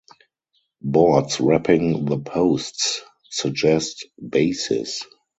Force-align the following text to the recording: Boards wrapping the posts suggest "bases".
Boards 0.81 1.39
wrapping 1.39 2.05
the 2.05 2.17
posts 2.17 3.01
suggest 3.29 4.07
"bases". 4.27 5.05